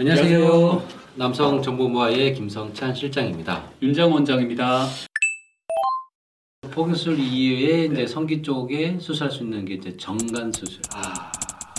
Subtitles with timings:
[0.00, 0.82] 안녕하세요.
[1.16, 3.70] 남성 정보모아의 김성찬 실장입니다.
[3.82, 4.86] 윤장 원장입니다.
[6.70, 10.80] 포경수술 이외에 이제 성기 쪽에 수술할 수 있는 게 이제 정관 수술.
[10.94, 11.30] 아,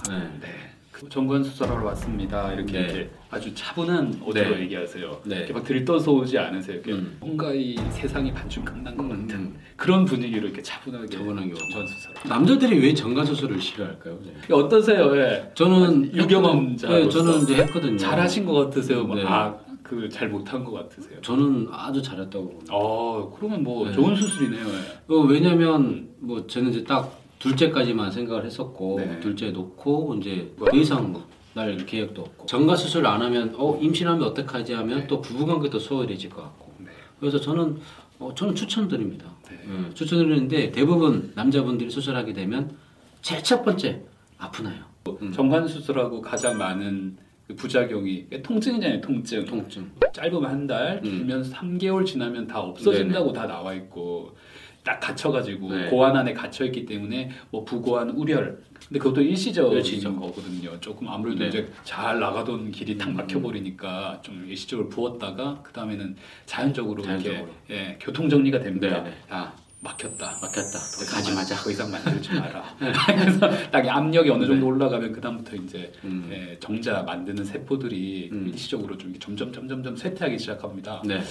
[0.07, 0.19] 네.
[0.39, 0.70] 네.
[1.01, 2.53] 그 정관 수술하러 왔습니다.
[2.53, 2.85] 이렇게 네.
[2.87, 4.61] 이제 아주 차분한 어조로 네.
[4.61, 5.21] 얘기하세요.
[5.25, 5.37] 네.
[5.37, 6.75] 이렇게 막 들떠서 오지 않으세요.
[6.75, 7.17] 이렇게 음.
[7.19, 9.59] 뭔가 이 세상이 반쯤 끝난 것 같은 음.
[9.75, 12.13] 그런 분위기로 이렇게 차분하게 차분하게 정관 수술.
[12.29, 14.19] 남자들이 왜 정관 수술을 싫어할까요?
[14.23, 14.53] 네.
[14.53, 15.17] 어떠세요?
[15.17, 15.51] 예.
[15.55, 17.97] 저는 유경험자로서 네, 저는 이제 했거든요.
[17.97, 19.03] 잘하신 것 같으세요?
[19.03, 19.23] 뭐, 네.
[19.25, 21.19] 아, 그잘 못한 것 같으세요?
[21.21, 22.73] 저는 아주 잘했다고 봅니다.
[22.75, 23.93] 어, 그러면 뭐 네.
[23.93, 24.67] 좋은 수술이네요.
[24.67, 25.13] 예.
[25.15, 29.19] 어, 왜냐면 뭐 저는 이제 딱 둘째까지만 생각을 했었고 네.
[29.19, 31.23] 둘째 놓고 이제 더 이상
[31.53, 35.07] 날 계획도 없고 정관 수술 안 하면 어 임신하면 어떡하지 하면 네.
[35.07, 36.91] 또 부부관계도 소홀해질 것 같고 네.
[37.19, 37.79] 그래서 저는
[38.19, 39.25] 어, 저는 추천드립니다.
[39.49, 39.59] 네.
[39.67, 42.77] 예, 추천드리는데 대부분 남자분들이 수술하게 되면
[43.21, 44.03] 제일 첫 번째
[44.37, 44.83] 아프나요.
[45.21, 45.31] 음.
[45.31, 49.01] 정관 수술하고 가장 많은 그 부작용이 통증이잖아요.
[49.01, 49.45] 통증.
[49.45, 49.91] 통증.
[50.13, 51.09] 짧으면 한 달, 음.
[51.09, 54.35] 길면 3개월 지나면 다 없어진다고 다 나와 있고
[54.83, 55.89] 딱 갇혀가지고 네.
[55.89, 58.63] 고안 안에 갇혀 있기 때문에 뭐 부고한 우열.
[58.87, 60.19] 근데 그것도 일시적인 일시적.
[60.19, 60.79] 거거든요.
[60.79, 61.47] 조금 아무래도 네.
[61.49, 63.15] 이제 잘 나가던 길이 탁 음.
[63.15, 66.15] 막혀버리니까 좀 일시적으로 부었다가 그 다음에는
[66.45, 67.39] 자연적으로, 자연적으로.
[67.39, 69.03] 이렇게 예, 교통 정리가 됩니다.
[69.03, 69.15] 네, 네.
[69.29, 70.25] 아 막혔다.
[70.41, 70.79] 막혔다.
[70.79, 71.55] 더 가지 마자.
[71.55, 72.63] 더 이상 만들지 마라.
[73.17, 74.71] 그래서 딱 압력이 어느 정도 네.
[74.71, 76.27] 올라가면 그 다음부터 이제 음.
[76.31, 78.47] 예, 정자 만드는 세포들이 음.
[78.47, 81.03] 일시적으로 좀 점점 점점점 쇠퇴하기 시작합니다.
[81.05, 81.21] 네.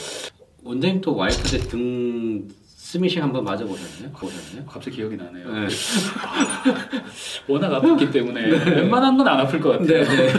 [0.62, 2.48] 원장님 또 와이프 때 등
[2.90, 4.10] 스미싱 한번 맞아 보셨나요?
[4.12, 4.66] 보셨나요?
[4.66, 5.48] 갑자기 기억이 나네요.
[5.52, 5.68] 네.
[7.46, 10.02] 워낙 아팠기 때문에 웬만한 건 안 아플 것 같아요.
[10.02, 10.32] 네, 네.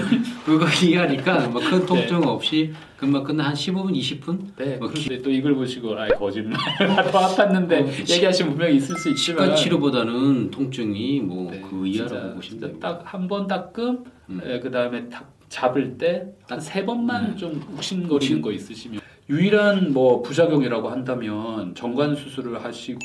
[0.46, 2.28] 그거 이해하니까 뭐큰 통증 네.
[2.28, 4.48] 없이 금방 끝나 한 15분, 20분?
[4.58, 6.60] 네, 뭐 그런데 또 이걸 보시고 아 거짓말
[7.10, 12.16] 더 아팠는데 어, 얘기하시는 분명히 있을 수 있지만 치과 치료보다는 통증이 뭐 네, 그 이하라고
[12.20, 12.98] 진짜, 보시면 됩니다.
[12.98, 14.60] 딱한 번 닦음 음.
[14.62, 17.38] 그 다음에 딱 잡을 때딱세 번만 네.
[17.38, 19.01] 좀 욱신거리는 거 있으시면
[19.32, 23.00] 유일한 뭐 부작용이라고 한다면 정관 수술을 하시고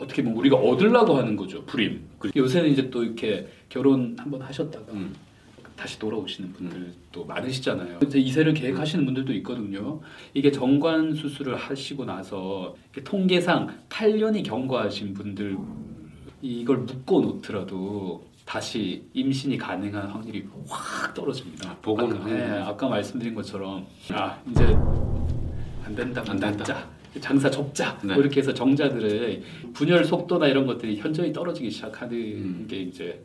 [0.00, 2.06] 어떻게 보면 우리가 얻으려고 하는 거죠 불임.
[2.36, 5.12] 요새는 이제 또 이렇게 결혼 한번 하셨다가 음.
[5.74, 7.98] 다시 돌아오시는 분들도 많으시잖아요.
[8.04, 10.00] 이제 이세를 계획하시는 분들도 있거든요.
[10.34, 15.58] 이게 정관 수술을 하시고 나서 통계상 8년이 경과하신 분들
[16.42, 21.70] 이걸 묶어 놓더라도 다시 임신이 가능한 확률이 확 떨어집니다.
[21.70, 22.50] 아, 복원을 아까, 네?
[22.64, 24.76] 아까 말씀드린 것처럼 아 이제
[25.92, 26.64] 안 된다, 안 된다.
[26.64, 26.88] 자
[27.20, 28.14] 장사 접자 네.
[28.14, 29.42] 뭐 이렇게 해서 정자들의
[29.74, 32.66] 분열 속도나 이런 것들이 현저히 떨어지기 시작하는 음.
[32.68, 33.20] 게 이제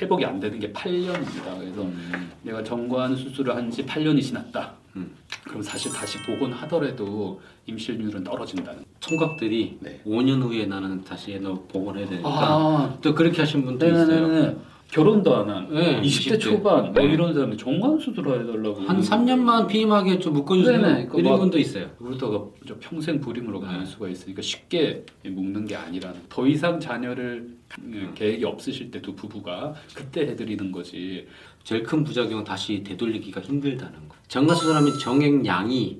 [0.00, 1.58] 회복이 안 되는 게 8년입니다.
[1.58, 2.30] 그래서 음.
[2.42, 4.74] 내가 정관 수술을 한 지 8년이 지났다.
[4.96, 5.10] 음.
[5.42, 8.84] 그럼 사실 다시 복원하더라도 임실률은 떨어진다는.
[9.00, 10.00] 총각들이 네.
[10.06, 11.36] 5년 후에 나는 다시
[11.68, 14.28] 복원해야 되니까 아, 또 그렇게 하신 분도 있어요.
[14.28, 14.56] 네네네.
[14.90, 15.68] 결혼도 안 한.
[15.74, 16.40] 네, 20대, 20대.
[16.40, 17.12] 초반 뭐 네.
[17.12, 18.82] 이런 사람이 정관 수술을 해달라고.
[18.82, 20.44] 한 3년만 피임하게 좀.
[20.44, 21.90] 그 이런 막- 분도 있어요.
[21.98, 23.86] 그러다가 저 평생 불임으로 가는 네.
[23.86, 26.20] 수가 있으니까 쉽게 묶는 게 아니라는.
[26.28, 31.26] 더 이상 자녀를 음, 계획이 없으실 때 두 부부가 그때 해드리는 거지.
[31.64, 34.14] 제일 큰 부작용은 다시 되돌리기가 힘들다는 거.
[34.28, 35.98] 정관 수술하면 정액량이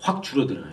[0.00, 0.70] 확 줄어들어요.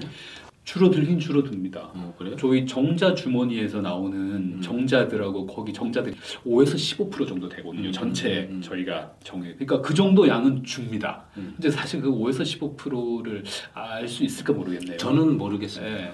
[0.67, 1.91] 줄어들긴 줄어듭니다.
[1.93, 2.35] 어, 그래요?
[2.35, 4.61] 저희 정자 주머니에서 나오는 음.
[4.61, 6.13] 정자들하고 거기 정자들이
[6.45, 7.87] 5에서 15% 정도 되거든요.
[7.87, 8.61] 음, 전체 음, 음.
[8.61, 9.53] 저희가 정해.
[9.53, 11.23] 그러니까 그 정도 양은 줍니다.
[11.37, 11.53] 음.
[11.55, 14.97] 근데 사실 그 5에서 15%를 알 수 있을까 모르겠네요.
[14.97, 15.85] 저는 모르겠어요.
[15.85, 16.11] 예.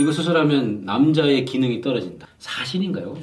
[0.00, 2.26] 이거 수술하면 남자의 기능이 떨어진다.
[2.38, 3.14] 사실인가요?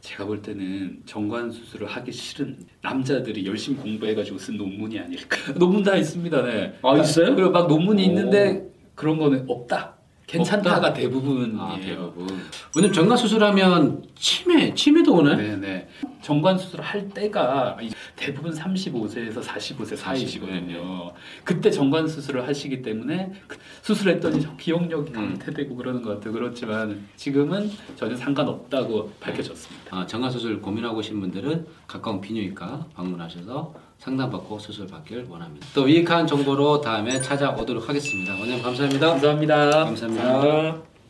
[0.00, 5.36] 제가 볼 때는 정관 수술을 하기 싫은 남자들이 열심히 공부해가지고 쓴 논문이 아닐까.
[5.58, 6.42] 논문 다 있습니다.
[6.42, 6.74] 네.
[6.82, 7.36] 아, 있어요?
[7.36, 8.06] 그리고 막 논문이 오.
[8.06, 8.69] 있는데
[9.00, 9.99] 그런 거는 없다.
[10.30, 10.92] 괜찮다가?
[10.92, 11.60] 대부분이에요.
[11.60, 12.26] 아, 대부분.
[12.76, 15.36] 왜냐면 정관 수술하면 치매, 치매도 오네.
[15.36, 15.88] 네네.
[16.22, 17.78] 정관 수술을 할 때가
[18.14, 21.12] 대부분 35세에서 45세 40, 사이시거든요.
[21.44, 25.38] 그때 정관 수술을 하시기 때문에 그 수술했더니 저 기억력이 음.
[25.38, 26.32] 강퇴되고 그러는 것 같아요.
[26.34, 29.96] 그렇지만 지금은 전혀 상관없다고 밝혀졌습니다.
[29.96, 35.66] 아, 정관 수술 고민하고 계신 분들은 가까운 비뇨기과 방문하셔서 상담받고 수술 받길 원합니다.
[35.74, 38.32] 또 유익한 정보로 다음에 찾아오도록 하겠습니다.
[38.32, 39.06] 원장님 감사합니다.
[39.08, 39.70] 감사합니다.
[39.84, 40.19] 감사합니다.
[40.22, 40.89] 嗯